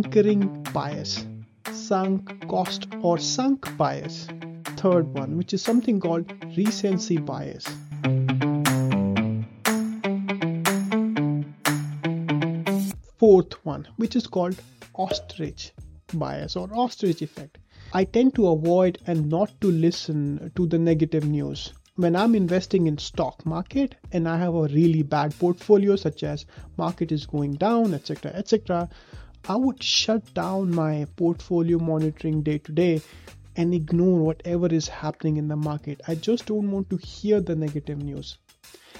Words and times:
anchoring 0.00 0.62
bias, 0.72 1.26
sunk 1.72 2.48
cost 2.48 2.86
or 3.02 3.18
sunk 3.18 3.66
bias. 3.76 4.26
Third 4.78 5.12
one, 5.12 5.36
which 5.36 5.52
is 5.52 5.60
something 5.60 6.00
called 6.00 6.32
recency 6.56 7.18
bias. 7.18 7.66
Fourth 13.18 13.52
one, 13.66 13.86
which 13.96 14.16
is 14.16 14.26
called 14.26 14.58
ostrich 14.94 15.72
bias 16.14 16.56
or 16.56 16.70
ostrich 16.72 17.20
effect. 17.20 17.58
I 17.92 18.04
tend 18.04 18.34
to 18.36 18.48
avoid 18.48 18.96
and 19.06 19.28
not 19.28 19.60
to 19.60 19.70
listen 19.70 20.50
to 20.56 20.66
the 20.66 20.78
negative 20.78 21.24
news 21.24 21.74
when 21.96 22.16
i'm 22.16 22.34
investing 22.34 22.86
in 22.86 22.96
stock 22.96 23.44
market 23.44 23.96
and 24.12 24.26
i 24.26 24.38
have 24.38 24.54
a 24.54 24.68
really 24.68 25.02
bad 25.02 25.36
portfolio 25.38 25.96
such 25.96 26.22
as 26.22 26.46
market 26.78 27.12
is 27.12 27.26
going 27.26 27.52
down 27.54 27.92
etc 27.92 28.30
etc 28.34 28.88
i 29.48 29.56
would 29.56 29.82
shut 29.82 30.32
down 30.34 30.74
my 30.74 31.06
portfolio 31.16 31.78
monitoring 31.78 32.42
day 32.42 32.58
to 32.58 32.72
day 32.72 33.00
and 33.56 33.74
ignore 33.74 34.18
whatever 34.18 34.66
is 34.66 34.88
happening 34.88 35.36
in 35.36 35.48
the 35.48 35.56
market 35.56 36.00
i 36.08 36.14
just 36.14 36.46
don't 36.46 36.70
want 36.70 36.88
to 36.90 36.96
hear 36.96 37.40
the 37.40 37.56
negative 37.56 38.02
news 38.02 38.38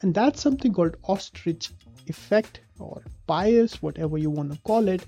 and 0.00 0.14
that's 0.14 0.40
something 0.40 0.72
called 0.72 0.96
ostrich 1.04 1.70
effect 2.06 2.60
or 2.78 3.02
bias 3.26 3.80
whatever 3.82 4.18
you 4.18 4.30
want 4.30 4.52
to 4.52 4.58
call 4.60 4.88
it 4.88 5.06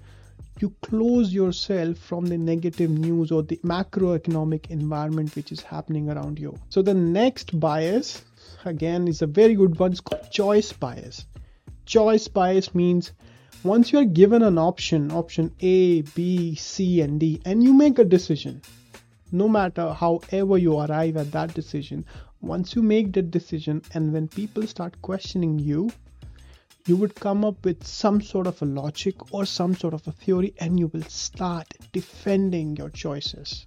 you 0.60 0.72
close 0.82 1.32
yourself 1.32 1.98
from 1.98 2.26
the 2.26 2.38
negative 2.38 2.90
news 2.90 3.32
or 3.32 3.42
the 3.42 3.56
macroeconomic 3.64 4.70
environment 4.70 5.34
which 5.34 5.50
is 5.50 5.60
happening 5.60 6.08
around 6.08 6.38
you. 6.38 6.56
So 6.68 6.80
the 6.82 6.94
next 6.94 7.58
bias 7.58 8.22
again 8.64 9.08
is 9.08 9.22
a 9.22 9.26
very 9.26 9.54
good 9.54 9.78
one. 9.78 9.92
It's 9.92 10.00
called 10.00 10.30
choice 10.30 10.72
bias. 10.72 11.26
Choice 11.86 12.28
bias 12.28 12.74
means 12.74 13.12
once 13.64 13.92
you 13.92 13.98
are 13.98 14.04
given 14.04 14.42
an 14.42 14.58
option, 14.58 15.10
option 15.10 15.50
A, 15.60 16.02
B, 16.02 16.54
C, 16.54 17.00
and 17.00 17.18
D, 17.18 17.40
and 17.46 17.64
you 17.64 17.72
make 17.72 17.98
a 17.98 18.04
decision, 18.04 18.60
no 19.32 19.48
matter 19.48 19.90
however 19.94 20.58
you 20.58 20.78
arrive 20.78 21.16
at 21.16 21.32
that 21.32 21.54
decision, 21.54 22.04
once 22.42 22.74
you 22.74 22.82
make 22.82 23.14
that 23.14 23.30
decision, 23.30 23.80
and 23.94 24.12
when 24.12 24.28
people 24.28 24.66
start 24.66 25.00
questioning 25.00 25.58
you, 25.58 25.90
you 26.86 26.94
would 26.94 27.14
come 27.14 27.42
up 27.42 27.64
with 27.64 27.86
some 27.86 28.20
sort 28.20 28.46
of 28.46 28.60
a 28.60 28.66
logic 28.66 29.32
or 29.32 29.46
some 29.46 29.74
sort 29.74 29.94
of 29.94 30.06
a 30.06 30.12
theory 30.12 30.52
and 30.58 30.78
you 30.78 30.88
will 30.88 31.02
start 31.04 31.66
defending 31.92 32.76
your 32.76 32.90
choices. 32.90 33.66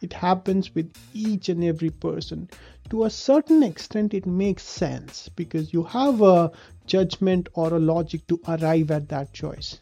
It 0.00 0.12
happens 0.12 0.74
with 0.74 0.92
each 1.12 1.48
and 1.48 1.64
every 1.64 1.90
person. 1.90 2.48
To 2.90 3.04
a 3.04 3.10
certain 3.10 3.62
extent, 3.62 4.14
it 4.14 4.26
makes 4.26 4.62
sense 4.62 5.28
because 5.28 5.72
you 5.72 5.82
have 5.82 6.22
a 6.22 6.52
judgment 6.86 7.48
or 7.54 7.74
a 7.74 7.80
logic 7.80 8.26
to 8.28 8.40
arrive 8.46 8.90
at 8.92 9.08
that 9.08 9.32
choice. 9.32 9.80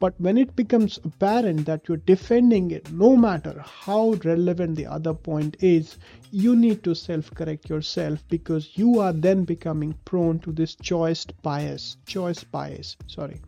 But 0.00 0.20
when 0.20 0.36
it 0.36 0.56
becomes 0.56 0.98
apparent 1.04 1.66
that 1.66 1.86
you're 1.86 1.98
defending 1.98 2.72
it, 2.72 2.90
no 2.90 3.16
matter 3.16 3.62
how 3.64 4.14
relevant 4.24 4.74
the 4.74 4.86
other 4.86 5.14
point 5.14 5.56
is, 5.60 5.96
you 6.30 6.56
need 6.56 6.82
to 6.82 6.94
self 6.94 7.32
correct 7.32 7.68
yourself 7.68 8.24
because 8.28 8.76
you 8.76 8.98
are 8.98 9.12
then 9.12 9.44
becoming 9.44 9.94
prone 10.04 10.40
to 10.40 10.50
this 10.50 10.74
choice 10.74 11.24
bias. 11.42 11.98
Choice 12.06 12.42
bias, 12.42 12.96
sorry. 13.06 13.40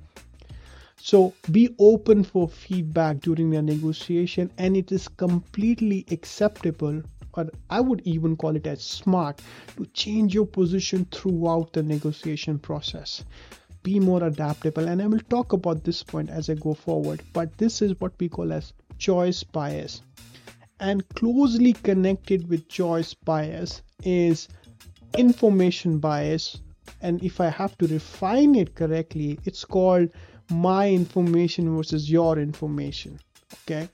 So 1.05 1.35
be 1.51 1.69
open 1.79 2.25
for 2.25 2.49
feedback 2.49 3.21
during 3.21 3.51
the 3.51 3.61
negotiation, 3.61 4.51
and 4.57 4.75
it 4.75 4.91
is 4.91 5.07
completely 5.07 6.07
acceptable, 6.11 7.03
or 7.35 7.51
I 7.69 7.83
would 7.83 8.01
even 8.07 8.37
call 8.37 8.57
it 8.57 8.67
as 8.67 8.83
smart, 8.83 9.43
to 9.77 9.85
change 9.93 10.33
your 10.33 10.47
position 10.47 11.07
throughout 11.13 11.75
the 11.75 11.83
negotiation 11.83 12.59
process. 12.59 13.23
Be 13.83 14.01
more 14.01 14.25
adaptable 14.25 14.89
and 14.89 15.03
i 15.03 15.07
will 15.07 15.21
talk 15.29 15.53
about 15.53 15.85
this 15.85 16.03
point 16.03 16.31
as 16.31 16.49
i 16.49 16.55
go 16.55 16.73
forward 16.73 17.23
but 17.35 17.55
this 17.59 17.83
is 17.83 18.01
what 18.01 18.15
we 18.19 18.31
call 18.31 18.51
as 18.51 18.73
choice 18.97 19.43
bias. 19.45 20.01
And 20.81 21.07
closely 21.11 21.75
connected 21.75 22.49
with 22.49 22.67
choice 22.71 23.13
bias 23.13 23.83
is 24.05 24.49
information 25.19 25.99
bias 25.99 26.63
and 27.03 27.23
if 27.23 27.43
i 27.43 27.51
have 27.51 27.77
to 27.79 27.87
refine 27.89 28.55
it 28.55 28.75
correctly 28.75 29.39
it's 29.45 29.67
called 29.67 30.09
my 30.51 30.91
information 30.91 31.77
versus 31.77 32.11
your 32.11 32.39
information 32.39 33.19
okay 33.63 33.89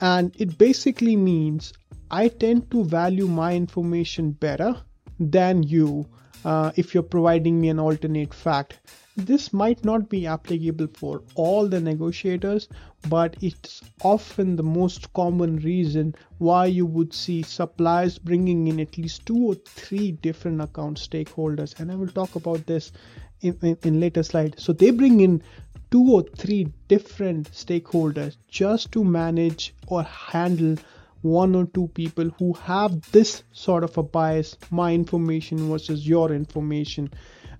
and 0.00 0.34
it 0.38 0.56
basically 0.58 1.16
means 1.16 1.72
i 2.10 2.28
tend 2.28 2.70
to 2.70 2.84
value 2.84 3.26
my 3.26 3.54
information 3.54 4.30
better 4.32 4.74
than 5.18 5.62
you 5.62 6.06
uh, 6.44 6.72
if 6.76 6.94
you're 6.94 7.02
providing 7.02 7.60
me 7.60 7.68
an 7.68 7.78
alternate 7.78 8.34
fact. 8.34 8.80
This 9.16 9.52
might 9.52 9.84
not 9.84 10.08
be 10.08 10.26
applicable 10.26 10.88
for 10.94 11.22
all 11.34 11.68
the 11.68 11.80
negotiators, 11.80 12.68
but 13.08 13.36
it's 13.42 13.82
often 14.02 14.56
the 14.56 14.62
most 14.62 15.12
common 15.12 15.56
reason 15.56 16.14
why 16.38 16.66
you 16.66 16.86
would 16.86 17.12
see 17.12 17.42
suppliers 17.42 18.18
bringing 18.18 18.68
in 18.68 18.80
at 18.80 18.96
least 18.96 19.26
two 19.26 19.36
or 19.36 19.54
three 19.54 20.12
different 20.12 20.62
account 20.62 20.98
stakeholders. 20.98 21.78
And 21.78 21.92
I 21.92 21.94
will 21.94 22.08
talk 22.08 22.36
about 22.36 22.66
this 22.66 22.92
in, 23.42 23.76
in, 23.82 24.00
later 24.00 24.22
slides. 24.22 24.62
So 24.62 24.72
they 24.72 24.90
bring 24.90 25.20
in 25.20 25.42
two 25.90 26.12
or 26.12 26.22
three 26.22 26.68
different 26.88 27.50
stakeholders 27.50 28.36
just 28.48 28.92
to 28.92 29.04
manage 29.04 29.74
or 29.86 30.02
handle 30.04 30.76
one 31.20 31.54
or 31.54 31.66
two 31.66 31.88
people 31.88 32.30
who 32.38 32.52
have 32.54 33.12
this 33.12 33.42
sort 33.52 33.84
of 33.84 33.96
a 33.98 34.02
bias 34.02 34.56
my 34.70 34.92
information 34.92 35.68
versus 35.68 36.06
your 36.06 36.32
information. 36.32 37.10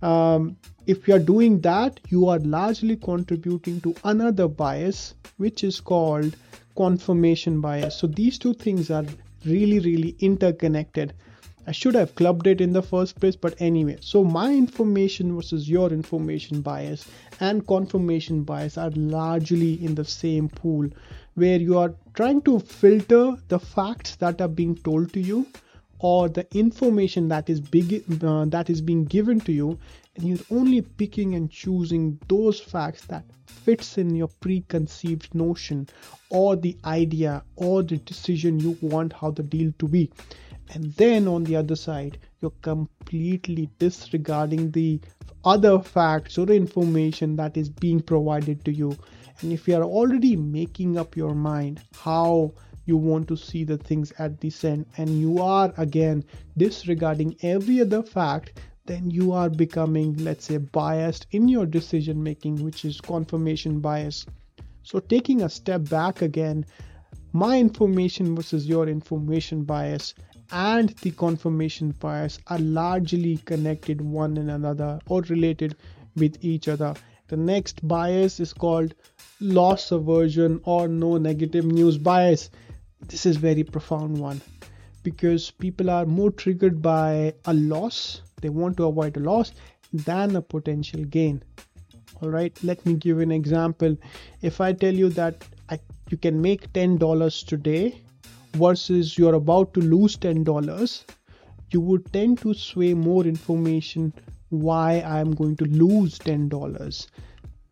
Um, 0.00 0.56
if 0.87 1.06
you 1.06 1.15
are 1.15 1.20
doing 1.20 1.60
that 1.60 2.00
you 2.09 2.28
are 2.28 2.41
largely 2.41 2.97
contributing 2.97 3.81
to 3.82 3.94
another 4.03 4.49
bias 4.49 5.14
which 5.37 5.62
is 5.62 5.81
called 5.81 6.37
confirmation 6.76 7.60
bias. 7.60 7.97
So 7.97 8.09
these 8.09 8.38
two 8.38 8.54
things 8.54 8.91
are 8.91 9.04
really 9.44 9.78
really 9.78 10.16
interconnected 10.19 11.14
I 11.65 11.71
should 11.73 11.95
have 11.95 12.17
clubbed 12.17 12.49
it 12.49 12.61
in 12.61 12.73
the 12.73 12.83
first 12.83 13.21
place, 13.21 13.37
but 13.37 13.55
anyway. 13.61 13.99
So, 14.00 14.25
my 14.25 14.53
information 14.53 15.37
versus 15.37 15.69
your 15.69 15.91
information 15.91 16.61
bias 16.61 17.06
and 17.39 17.67
confirmation 17.67 18.43
bias 18.43 18.77
are 18.77 18.91
largely 18.91 19.75
in 19.84 19.95
the 19.95 20.05
same 20.05 20.49
pool 20.49 20.89
where 21.34 21.59
you 21.59 21.78
are 21.78 21.95
trying 22.15 22.43
to 22.43 22.59
filter 22.59 23.37
the 23.49 23.59
facts 23.59 24.17
that 24.17 24.41
are 24.41 24.49
being 24.49 24.75
told 24.75 25.12
to 25.12 25.21
you 25.21 25.47
or 26.00 26.28
the 26.28 26.47
information 26.56 27.28
that 27.28 27.49
is 27.49 27.61
big 27.61 28.05
uh, 28.25 28.44
that 28.47 28.69
is 28.69 28.81
being 28.81 29.05
given 29.05 29.41
to 29.41 29.53
you 29.53 29.79
and 30.17 30.25
you're 30.25 30.47
only 30.50 30.83
picking 30.83 31.34
and 31.37 31.50
choosing 31.50 32.19
those 32.29 32.59
facts 32.59 33.06
that 33.06 33.25
fits 33.47 33.99
in 33.99 34.15
your 34.15 34.29
preconceived 34.41 35.33
notion 35.34 35.89
or 36.29 36.56
the 36.56 36.77
idea 36.84 37.43
or 37.55 37.83
the 37.84 37.99
decision 37.99 38.59
you 38.59 38.77
want 38.83 39.12
how 39.12 39.31
the 39.31 39.44
deal 39.44 39.73
to 39.79 39.87
be 39.87 40.11
and 40.71 40.93
then 40.95 41.28
on 41.28 41.45
the 41.45 41.56
other 41.56 41.77
side 41.77 42.19
you're 42.41 42.53
completely 42.62 43.69
disregarding 43.78 44.71
the 44.71 45.00
other 45.45 45.78
facts 45.81 46.39
or 46.39 46.49
information 46.50 47.37
that 47.37 47.56
is 47.56 47.69
being 47.69 48.00
provided 48.00 48.65
to 48.65 48.73
you. 48.73 48.97
And 49.41 49.53
if 49.53 49.67
you 49.67 49.77
are 49.77 49.84
already 49.84 50.37
making 50.37 50.99
up 50.99 51.17
your 51.17 51.34
mind 51.34 51.81
how 51.97 52.53
you 52.84 52.97
want 52.97 53.28
to 53.28 53.37
see 53.37 53.65
the 53.65 53.78
things 53.78 54.12
at 54.19 54.41
this 54.41 54.65
end 54.65 54.87
and 54.97 55.21
you 55.21 55.41
are 55.41 55.73
again 55.77 56.25
disregarding 56.56 57.37
every 57.43 57.81
other 57.81 58.03
fact 58.03 58.61
then 58.87 59.09
you 59.09 59.31
are 59.31 59.49
becoming 59.49 60.17
let's 60.17 60.47
say 60.47 60.56
biased 60.56 61.27
in 61.31 61.49
your 61.49 61.67
decision 61.67 62.23
making 62.23 62.62
which 62.65 62.84
is 62.84 63.00
confirmation 63.00 63.81
bias. 63.81 64.27
So 64.83 64.99
taking 64.99 65.43
a 65.43 65.49
step 65.49 65.89
back 65.89 66.23
again 66.23 66.67
my 67.33 67.59
information 67.59 68.34
versus 68.37 68.67
your 68.67 68.89
information 68.89 69.65
bias 69.65 70.15
and 70.53 70.91
the 71.03 71.11
confirmation 71.11 71.91
bias 71.99 72.39
are 72.49 72.59
largely 72.59 73.39
connected 73.39 74.01
one 74.01 74.37
and 74.37 74.51
another 74.51 74.99
or 75.09 75.23
related 75.23 75.75
with 76.17 76.37
each 76.43 76.69
other 76.69 76.95
the 77.33 77.37
next 77.39 77.87
bias 77.88 78.41
is 78.41 78.53
called 78.53 78.94
loss 79.41 79.91
aversion 79.91 80.61
or 80.65 80.87
no 80.87 81.17
negative 81.17 81.65
news 81.65 81.97
bias. 81.97 82.50
This 83.09 83.25
is 83.25 83.38
very 83.38 83.65
profound 83.65 84.19
one 84.19 84.43
because 85.03 85.50
people 85.50 85.88
are 85.88 86.05
more 86.05 86.31
triggered 86.31 86.82
by 86.82 87.32
a 87.47 87.55
loss. 87.55 88.21
They 88.43 88.50
want 88.50 88.76
to 88.76 88.85
avoid 88.85 89.17
a 89.17 89.21
loss 89.21 89.53
than 89.94 90.37
a 90.37 90.43
potential 90.43 91.05
gain. 91.05 91.43
All 92.21 92.29
right, 92.29 92.53
let 92.62 92.85
me 92.85 92.97
give 92.97 93.19
an 93.21 93.32
example. 93.32 93.97
If 94.43 94.61
I 94.61 94.75
tell 94.75 94.94
you 94.94 95.09
that 95.21 95.43
I, 95.71 95.81
you 96.11 96.19
can 96.19 96.43
make 96.43 96.71
$10 96.75 97.47
today 97.47 98.03
versus 98.54 99.16
you're 99.16 99.34
about 99.34 99.75
to 99.75 99.81
lose 99.81 100.16
$10, 100.16 101.04
you 101.70 101.81
would 101.81 102.12
tend 102.12 102.38
to 102.38 102.54
sway 102.54 102.94
more 102.94 103.25
information 103.25 104.12
why 104.50 105.00
I'm 105.00 105.34
going 105.34 105.56
to 105.56 105.64
lose 105.64 106.19
$10. 106.19 107.06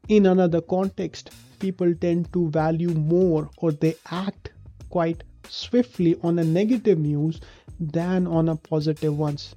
In 0.09 0.27
another 0.27 0.61
context, 0.61 1.31
people 1.59 1.95
tend 1.95 2.33
to 2.33 2.49
value 2.51 2.91
more 2.91 3.51
or 3.59 3.73
they 3.73 3.95
act 4.11 4.53
quite 4.89 5.23
swiftly 5.49 6.19
on 6.23 6.39
a 6.39 6.45
negative 6.45 6.99
news 6.99 7.41
than 7.79 8.27
on 8.27 8.49
a 8.49 8.57
positive 8.57 9.17
ones. 9.17 9.55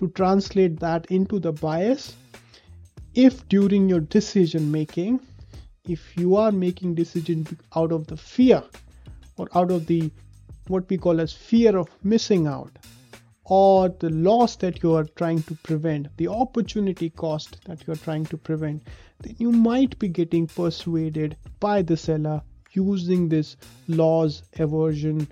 To 0.00 0.08
translate 0.08 0.80
that 0.80 1.06
into 1.06 1.38
the 1.38 1.52
bias, 1.52 2.16
if 3.14 3.48
during 3.48 3.88
your 3.88 4.00
decision 4.00 4.72
making 4.72 5.20
if 5.86 6.16
you 6.16 6.36
are 6.36 6.50
making 6.50 6.94
decisions 6.94 7.52
out 7.76 7.92
of 7.92 8.06
the 8.06 8.16
fear 8.16 8.62
or 9.36 9.48
out 9.54 9.70
of 9.70 9.86
the 9.86 10.10
what 10.68 10.88
we 10.88 10.96
call 10.96 11.20
as 11.20 11.32
fear 11.32 11.76
of 11.76 11.88
missing 12.02 12.46
out 12.46 12.78
or 13.44 13.90
the 13.90 14.08
loss 14.10 14.56
that 14.56 14.82
you 14.82 14.94
are 14.94 15.04
trying 15.04 15.42
to 15.42 15.54
prevent, 15.56 16.08
the 16.16 16.28
opportunity 16.28 17.10
cost 17.10 17.62
that 17.66 17.86
you 17.86 17.92
are 17.92 17.96
trying 17.96 18.24
to 18.24 18.38
prevent, 18.38 18.82
then 19.20 19.34
you 19.38 19.52
might 19.52 19.98
be 19.98 20.08
getting 20.08 20.46
persuaded 20.46 21.36
by 21.60 21.82
the 21.82 21.96
seller 21.96 22.40
using 22.72 23.28
this 23.28 23.56
loss 23.88 24.42
aversion 24.58 25.28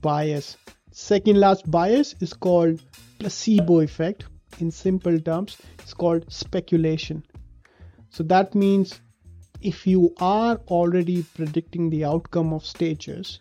bias. 0.00 0.56
Second 0.92 1.40
last 1.40 1.68
bias 1.70 2.14
is 2.20 2.34
called 2.34 2.80
placebo 3.18 3.80
effect. 3.80 4.24
In 4.60 4.70
simple 4.70 5.18
terms, 5.18 5.56
it's 5.78 5.94
called 5.94 6.30
speculation. 6.30 7.24
So 8.10 8.22
that 8.24 8.54
means 8.54 9.00
if 9.60 9.86
you 9.86 10.14
are 10.20 10.56
already 10.68 11.22
predicting 11.34 11.90
the 11.90 12.04
outcome 12.04 12.52
of 12.52 12.64
stages, 12.64 13.40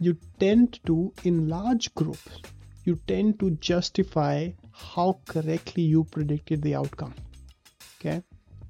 you 0.00 0.16
tend 0.38 0.80
to, 0.86 1.12
in 1.24 1.48
large 1.48 1.94
groups, 1.94 2.40
you 2.84 2.98
tend 3.06 3.38
to 3.38 3.50
justify 3.52 4.50
how 4.72 5.20
correctly 5.28 5.82
you 5.82 6.04
predicted 6.04 6.62
the 6.62 6.74
outcome. 6.74 7.14
Okay. 8.00 8.22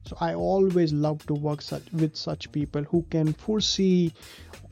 So 0.07 0.17
I 0.21 0.35
always 0.35 0.93
love 0.93 1.25
to 1.27 1.35
work 1.35 1.63
such, 1.63 1.85
with 1.93 2.17
such 2.17 2.51
people 2.51 2.83
who 2.83 3.03
can 3.11 3.33
foresee, 3.33 4.13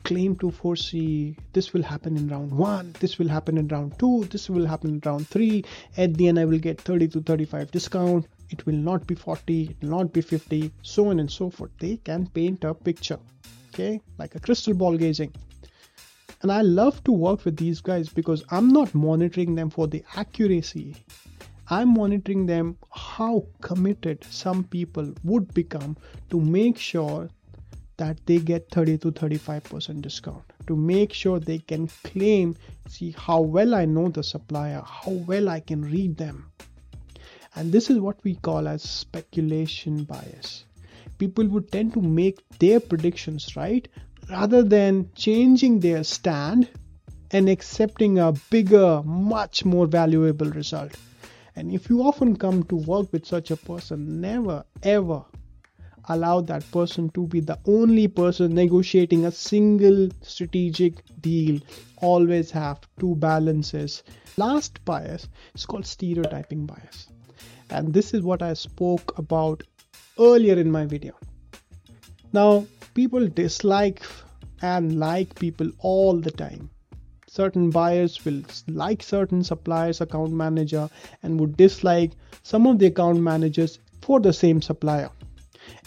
claim 0.03 0.35
to 0.37 0.51
foresee 0.51 1.37
this 1.53 1.71
will 1.71 1.83
happen 1.83 2.17
in 2.17 2.27
round 2.27 2.51
one, 2.51 2.93
this 2.99 3.17
will 3.19 3.29
happen 3.29 3.57
in 3.57 3.67
round 3.67 3.97
two, 3.99 4.25
this 4.31 4.49
will 4.49 4.65
happen 4.65 4.95
in 4.95 5.01
round 5.05 5.27
three. 5.29 5.63
At 5.95 6.15
the 6.15 6.27
end, 6.27 6.39
I 6.39 6.45
will 6.45 6.59
get 6.59 6.81
30 6.81 7.07
to 7.09 7.21
35 7.21 7.71
discount. 7.71 8.27
It 8.49 8.65
will 8.65 8.75
not 8.75 9.07
be 9.07 9.15
40, 9.15 9.63
it 9.63 9.77
will 9.81 9.97
not 9.97 10.11
be 10.11 10.21
50, 10.21 10.73
so 10.81 11.09
on 11.09 11.19
and 11.19 11.31
so 11.31 11.49
forth. 11.49 11.71
They 11.79 11.97
can 11.97 12.27
paint 12.27 12.63
a 12.63 12.73
picture, 12.73 13.19
okay, 13.73 14.01
like 14.17 14.35
a 14.35 14.39
crystal 14.39 14.73
ball 14.73 14.97
gazing. 14.97 15.31
And 16.41 16.51
I 16.51 16.61
love 16.61 17.03
to 17.03 17.11
work 17.11 17.43
with 17.45 17.57
these 17.57 17.81
guys 17.81 18.09
because 18.09 18.43
I'm 18.49 18.69
not 18.69 18.95
monitoring 18.95 19.55
them 19.55 19.69
for 19.69 19.87
the 19.87 20.03
accuracy. 20.15 20.95
I'm 21.69 21.93
monitoring 21.93 22.45
them 22.45 22.77
how 22.91 23.45
committed 23.61 24.23
some 24.23 24.63
people 24.63 25.13
would 25.23 25.53
become 25.53 25.97
to 26.29 26.39
make 26.39 26.77
sure 26.77 27.29
that 27.99 28.25
they 28.25 28.39
get 28.39 28.71
30 28.71 28.97
to 28.99 29.11
35% 29.11 30.01
discount 30.01 30.43
to 30.67 30.75
make 30.75 31.11
sure 31.11 31.39
they 31.39 31.59
can 31.59 31.87
claim 32.05 32.55
see 32.87 33.13
how 33.17 33.41
well 33.41 33.75
I 33.75 33.83
know 33.83 34.07
the 34.07 34.23
supplier 34.23 34.81
how 34.85 35.11
well 35.11 35.49
I 35.49 35.59
can 35.59 35.81
read 35.81 36.15
them 36.15 36.49
and 37.55 37.73
this 37.73 37.89
is 37.89 37.99
what 37.99 38.23
we 38.23 38.35
call 38.35 38.69
as 38.69 38.83
speculation 38.83 40.05
bias 40.05 40.63
people 41.17 41.45
would 41.49 41.71
tend 41.73 41.93
to 41.93 42.01
make 42.01 42.39
their 42.59 42.79
predictions 42.79 43.57
right 43.57 43.85
rather 44.29 44.63
than 44.63 45.09
changing 45.15 45.79
their 45.79 46.03
stand 46.03 46.69
and 47.31 47.49
accepting 47.49 48.19
a 48.19 48.33
bigger, 48.49 49.01
much 49.03 49.65
more 49.65 49.87
valuable 49.87 50.49
result. 50.51 50.95
And 51.55 51.71
if 51.71 51.89
you 51.89 52.03
often 52.03 52.35
come 52.35 52.63
to 52.63 52.75
work 52.75 53.11
with 53.11 53.25
such 53.25 53.51
a 53.51 53.57
person, 53.57 54.21
never 54.21 54.63
ever 54.83 55.25
allow 56.07 56.41
that 56.41 56.69
person 56.71 57.09
to 57.09 57.27
be 57.27 57.39
the 57.39 57.59
only 57.65 58.07
person 58.07 58.55
negotiating 58.55 59.25
a 59.25 59.31
single 59.31 60.09
strategic 60.21 61.03
deal. 61.21 61.59
Always 61.97 62.49
have 62.51 62.79
two 62.99 63.15
balances. 63.15 64.03
Last 64.37 64.83
bias 64.85 65.27
is 65.53 65.65
called 65.65 65.85
stereotyping 65.85 66.65
bias. 66.65 67.09
And 67.69 67.93
this 67.93 68.13
is 68.13 68.23
what 68.23 68.41
I 68.41 68.53
spoke 68.53 69.17
about 69.19 69.63
earlier 70.17 70.55
in 70.55 70.71
my 70.71 70.85
video. 70.85 71.13
Now, 72.33 72.65
people 72.93 73.27
dislike 73.27 74.01
and 74.61 74.99
like 74.99 75.35
people 75.35 75.69
all 75.79 76.19
the 76.19 76.31
time. 76.31 76.69
Certain 77.27 77.69
buyers 77.69 78.25
will 78.25 78.41
like 78.67 79.03
certain 79.03 79.43
suppliers' 79.43 80.01
account 80.01 80.31
manager 80.31 80.89
and 81.21 81.39
would 81.39 81.55
dislike 81.55 82.11
some 82.43 82.65
of 82.65 82.79
the 82.79 82.87
account 82.87 83.19
managers 83.19 83.79
for 84.01 84.19
the 84.19 84.33
same 84.33 84.61
supplier. 84.61 85.09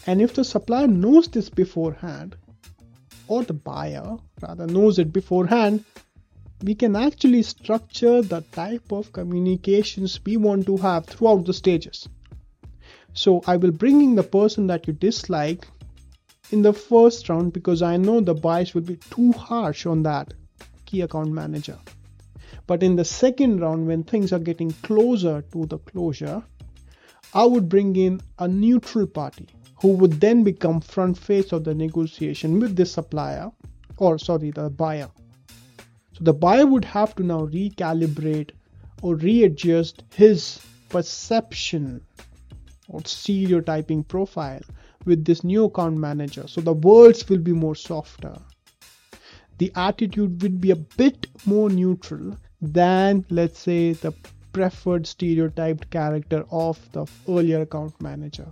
And 0.06 0.22
if 0.22 0.34
the 0.34 0.44
supplier 0.44 0.86
knows 0.86 1.28
this 1.28 1.50
beforehand, 1.50 2.36
or 3.28 3.42
the 3.42 3.54
buyer 3.54 4.16
rather 4.40 4.66
knows 4.66 4.98
it 4.98 5.12
beforehand, 5.12 5.84
we 6.62 6.74
can 6.74 6.94
actually 6.94 7.42
structure 7.42 8.22
the 8.22 8.40
type 8.52 8.92
of 8.92 9.12
communications 9.12 10.20
we 10.24 10.36
want 10.36 10.66
to 10.66 10.76
have 10.76 11.06
throughout 11.06 11.44
the 11.44 11.52
stages. 11.52 12.08
So 13.14 13.42
I 13.46 13.56
will 13.56 13.72
bring 13.72 14.00
in 14.00 14.14
the 14.14 14.22
person 14.22 14.66
that 14.68 14.86
you 14.86 14.92
dislike 14.92 15.66
in 16.52 16.62
the 16.62 16.72
first 16.72 17.28
round 17.28 17.52
because 17.52 17.82
I 17.82 17.96
know 17.96 18.20
the 18.20 18.34
bias 18.34 18.74
will 18.74 18.82
be 18.82 18.96
too 18.96 19.32
harsh 19.32 19.86
on 19.86 20.02
that 20.02 20.34
key 20.86 21.00
account 21.00 21.32
manager. 21.32 21.78
But 22.66 22.82
in 22.82 22.96
the 22.96 23.04
second 23.04 23.60
round, 23.60 23.86
when 23.86 24.04
things 24.04 24.32
are 24.32 24.38
getting 24.38 24.70
closer 24.82 25.42
to 25.52 25.66
the 25.66 25.78
closure, 25.78 26.42
I 27.34 27.44
would 27.44 27.68
bring 27.68 27.96
in 27.96 28.20
a 28.38 28.46
neutral 28.46 29.06
party 29.06 29.48
who 29.80 29.88
would 29.94 30.20
then 30.20 30.44
become 30.44 30.80
front 30.80 31.18
face 31.18 31.50
of 31.50 31.64
the 31.64 31.74
negotiation 31.74 32.60
with 32.60 32.76
the 32.76 32.86
supplier 32.86 33.50
or 33.96 34.18
sorry 34.18 34.50
the 34.50 34.70
buyer 34.70 35.08
so 36.12 36.24
the 36.24 36.32
buyer 36.32 36.66
would 36.66 36.84
have 36.84 37.14
to 37.16 37.22
now 37.22 37.46
recalibrate 37.46 38.50
or 39.02 39.16
readjust 39.16 40.04
his 40.14 40.60
perception 40.88 42.00
or 42.88 43.00
stereotyping 43.04 44.04
profile 44.04 44.62
with 45.04 45.24
this 45.24 45.44
new 45.44 45.64
account 45.64 45.96
manager. 45.96 46.46
So 46.46 46.60
the 46.60 46.72
words 46.72 47.28
will 47.28 47.38
be 47.38 47.52
more 47.52 47.74
softer. 47.74 48.36
The 49.58 49.72
attitude 49.74 50.42
will 50.42 50.50
be 50.50 50.70
a 50.70 50.76
bit 50.76 51.26
more 51.46 51.70
neutral 51.70 52.36
than, 52.60 53.24
let's 53.30 53.58
say, 53.58 53.92
the 53.92 54.12
preferred 54.52 55.06
stereotyped 55.06 55.90
character 55.90 56.44
of 56.50 56.78
the 56.92 57.06
earlier 57.28 57.62
account 57.62 57.98
manager. 58.00 58.46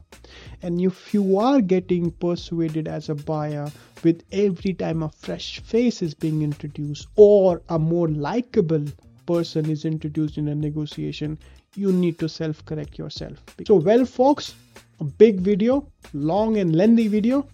And 0.63 0.81
if 0.81 1.13
you 1.13 1.39
are 1.39 1.61
getting 1.61 2.11
persuaded 2.11 2.89
as 2.89 3.09
a 3.09 3.15
buyer 3.15 3.71
with 4.03 4.23
every 4.33 4.75
time 4.75 5.03
a 5.03 5.11
fresh 5.11 5.61
face 5.61 6.03
is 6.03 6.15
being 6.15 6.43
introduced 6.43 7.09
or 7.17 7.63
a 7.69 7.79
more 7.79 8.09
likable 8.09 8.85
person 9.27 9.69
is 9.69 9.85
introduced 9.85 10.39
in 10.39 10.49
a 10.49 10.55
negotiation, 10.55 11.39
you 11.77 11.93
need 11.93 12.19
to 12.19 12.29
self 12.29 12.65
correct 12.65 12.99
yourself. 12.99 13.43
So, 13.67 13.77
well, 13.77 14.05
folks, 14.05 14.55
a 15.01 15.05
big 15.05 15.41
video, 15.41 15.91
long 16.13 16.59
and 16.59 16.77
lengthy 16.77 17.09
video. 17.09 17.49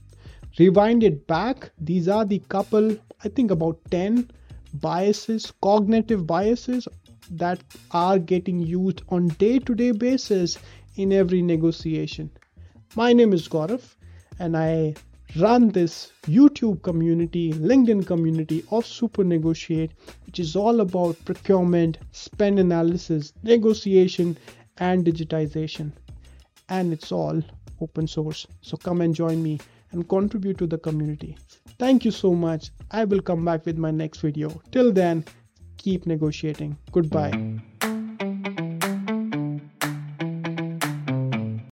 Rewind 0.59 1.05
it 1.05 1.27
back. 1.29 1.71
These 1.79 2.09
are 2.09 2.25
the 2.25 2.41
couple, 2.49 2.97
I 3.23 3.29
think 3.29 3.53
about 3.53 3.79
10 3.91 4.29
biases, 4.75 5.53
cognitive 5.63 6.27
biases 6.27 6.89
that 7.31 7.63
are 7.93 8.19
getting 8.19 8.59
used 8.59 9.03
on 9.11 9.29
day-to-day 9.29 9.93
basis 9.93 10.59
in 10.97 11.13
every 11.13 11.41
negotiation. 11.41 12.31
My 12.97 13.13
name 13.13 13.33
is 13.33 13.47
Gaurav 13.49 13.95
and 14.41 14.57
I 14.57 14.95
run 15.39 15.69
this 15.69 16.13
YouTube 16.25 16.83
community, 16.83 17.53
LinkedIn 17.53 18.07
community 18.07 18.65
of 18.71 18.87
Super 18.87 19.23
Negotiate, 19.23 19.93
which 20.25 20.41
is 20.41 20.57
all 20.57 20.81
about 20.81 21.25
procurement, 21.25 21.99
spend 22.11 22.59
analysis, 22.59 23.33
negotiation, 23.43 24.37
and 24.79 25.05
digitization 25.05 25.93
and 26.69 26.93
it's 26.93 27.13
all 27.13 27.43
open 27.81 28.07
source. 28.07 28.47
So 28.61 28.77
come 28.77 29.01
and 29.01 29.15
join 29.15 29.43
me 29.43 29.61
and 29.93 30.09
contribute 30.09 30.59
to 30.59 30.67
the 30.67 30.79
community. 30.79 31.37
Thank 31.79 32.05
you 32.05 32.11
so 32.11 32.35
much. 32.35 32.71
I 32.91 33.05
will 33.05 33.21
come 33.21 33.45
back 33.45 33.67
with 33.67 33.79
my 33.79 33.91
next 33.91 34.21
video. 34.21 34.49
Till 34.73 34.93
then, 34.93 35.25
keep 35.77 36.07
negotiating. 36.07 36.77
Goodbye. 36.93 37.61